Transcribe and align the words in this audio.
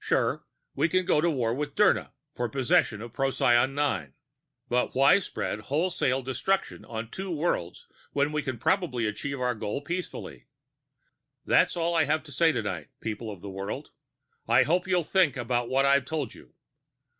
Sure, 0.00 0.44
we 0.74 0.88
can 0.88 1.04
go 1.04 1.20
to 1.20 1.30
war 1.30 1.54
with 1.54 1.76
Dirna 1.76 2.10
for 2.34 2.48
possession 2.48 3.00
of 3.00 3.12
Procyon 3.12 3.76
VIII. 3.76 4.08
But 4.68 4.92
why 4.96 5.20
spread 5.20 5.60
wholesale 5.60 6.20
destruction 6.20 6.84
on 6.84 7.10
two 7.12 7.30
worlds 7.30 7.86
when 8.12 8.32
we 8.32 8.42
can 8.42 8.58
probably 8.58 9.06
achieve 9.06 9.40
our 9.40 9.54
goal 9.54 9.80
peacefully? 9.80 10.48
"That's 11.46 11.76
all 11.76 11.94
I 11.94 12.06
have 12.06 12.24
to 12.24 12.32
say 12.32 12.50
tonight, 12.50 12.88
people 12.98 13.30
of 13.30 13.40
the 13.40 13.50
world. 13.50 13.90
I 14.48 14.64
hope 14.64 14.88
you'll 14.88 15.04
think 15.04 15.36
about 15.36 15.68
what 15.68 15.86
I've 15.86 16.06
told 16.06 16.34
you. 16.34 16.54